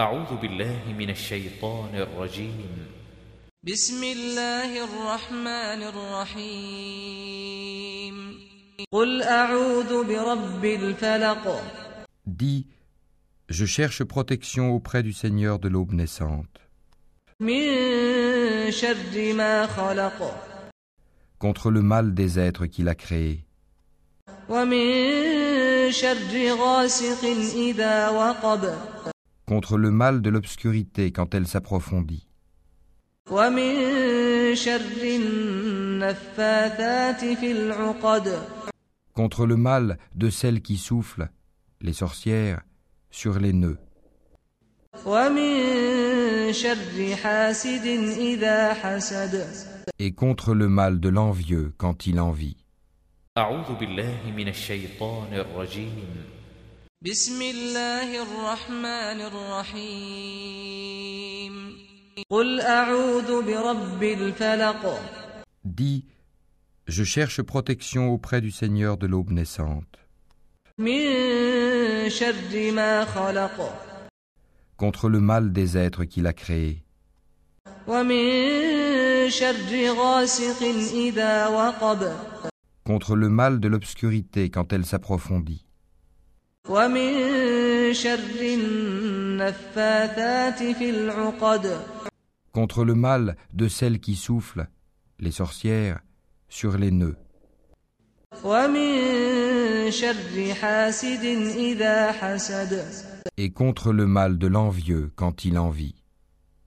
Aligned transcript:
أعوذ 0.00 0.35
بالله 0.41 0.93
من 0.99 1.09
الشيطان 1.09 1.95
الرجيم 1.95 2.87
بسم 3.63 4.03
الله 4.03 4.83
الرحمن 4.83 5.83
الرحيم 5.91 7.35
قل 8.91 9.23
أعوذ 9.23 10.03
برب 10.03 10.65
الفلق 10.65 11.63
Dis, 12.25 12.67
je 13.49 13.65
cherche 13.65 14.03
protection 14.05 14.71
auprès 14.71 15.03
du 15.03 15.11
Seigneur 15.13 15.59
de 15.59 15.67
l'aube 15.67 15.91
naissante, 15.93 16.61
من 17.39 18.71
شر 18.71 19.33
ما 19.33 19.67
خلق 19.67 20.33
contre 21.37 21.69
le 21.69 21.81
mal 21.81 22.13
des 22.13 22.39
êtres 22.39 22.65
qu'il 22.65 22.87
a 22.87 22.95
créés, 22.95 23.43
ومن 24.49 25.91
شر 25.91 26.53
غاسق 26.55 27.25
إذا 27.55 28.09
وقب 28.09 28.73
contre 29.51 29.77
le 29.77 29.91
mal 29.91 30.21
de 30.21 30.29
l'obscurité 30.29 31.11
quand 31.11 31.35
elle 31.35 31.45
s'approfondit. 31.45 32.25
Contre 39.13 39.45
le 39.45 39.57
mal 39.57 39.97
de 40.15 40.29
celles 40.29 40.61
qui 40.61 40.77
soufflent, 40.77 41.29
les 41.81 41.91
sorcières, 41.91 42.61
sur 43.09 43.39
les 43.39 43.51
nœuds. 43.51 43.77
Et 49.99 50.11
contre 50.13 50.53
le 50.53 50.69
mal 50.69 51.01
de 51.01 51.09
l'envieux 51.09 51.73
quand 51.77 52.07
il 52.07 52.21
envie. 52.21 52.55
بسم 57.02 57.42
الله 57.42 58.22
الرحمن 58.22 59.20
الرحيم 59.30 60.96
قل 62.30 62.60
أعوذ 62.60 63.42
برب 63.42 64.02
الفلق 64.02 65.00
Dis, 65.64 66.04
je 66.88 67.04
cherche 67.04 67.42
protection 67.42 68.08
auprès 68.10 68.40
du 68.40 68.50
Seigneur 68.50 68.96
de 68.96 69.06
l'aube 69.06 69.30
naissante, 69.30 69.98
من 70.78 72.08
شر 72.08 72.70
ما 72.72 73.04
خلق 73.04 73.70
contre 74.76 75.08
le 75.08 75.20
mal 75.20 75.52
des 75.52 75.76
êtres 75.76 76.04
qu'il 76.04 76.26
a 76.26 76.32
créés, 76.32 76.82
ومن 77.88 79.30
شر 79.30 79.90
غاسق 79.90 80.62
إذا 80.94 81.46
وقب 81.46 82.12
contre 82.84 83.16
le 83.16 83.28
mal 83.28 83.60
de 83.60 83.68
l'obscurité 83.68 84.50
quand 84.50 84.72
elle 84.72 84.86
s'approfondit, 84.86 85.64
ومن 86.70 87.92
شر 87.92 88.40
النفاثات 89.36 90.62
في 90.62 90.90
العقد 90.90 91.80
contre 92.52 92.84
le 92.84 92.94
mal 92.94 93.36
de 93.52 93.68
celles 93.68 94.00
qui 94.00 94.16
soufflent, 94.16 94.66
les 95.20 95.30
sorcières, 95.30 96.00
sur 96.48 96.78
les 96.78 96.90
nœuds, 96.90 97.16
ومن 98.44 99.90
شر 99.90 100.54
حاسد 100.54 101.24
إذا 101.56 102.12
حسد 102.12 102.82
et 103.36 103.50
contre 103.50 103.92
le 103.92 104.06
mal 104.06 104.38
de 104.38 104.46
l'envieux 104.46 105.10
quand 105.16 105.44
il 105.44 105.58
envie. 105.58 105.94